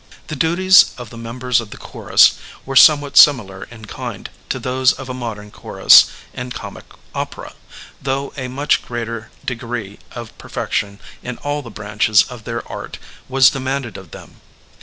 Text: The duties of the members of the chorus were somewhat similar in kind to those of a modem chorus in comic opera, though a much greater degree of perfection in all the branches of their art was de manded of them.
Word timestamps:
The 0.29 0.35
duties 0.35 0.95
of 0.97 1.11
the 1.11 1.17
members 1.19 1.61
of 1.61 1.69
the 1.69 1.77
chorus 1.77 2.33
were 2.65 2.75
somewhat 2.75 3.15
similar 3.17 3.65
in 3.65 3.85
kind 3.85 4.31
to 4.49 4.57
those 4.57 4.93
of 4.93 5.09
a 5.09 5.13
modem 5.13 5.51
chorus 5.51 6.07
in 6.33 6.49
comic 6.49 6.85
opera, 7.13 7.53
though 8.01 8.33
a 8.35 8.47
much 8.47 8.81
greater 8.83 9.29
degree 9.45 9.99
of 10.13 10.35
perfection 10.39 10.97
in 11.21 11.37
all 11.43 11.61
the 11.61 11.69
branches 11.69 12.23
of 12.23 12.45
their 12.45 12.67
art 12.67 12.97
was 13.29 13.51
de 13.51 13.59
manded 13.59 13.95
of 13.95 14.09
them. 14.09 14.41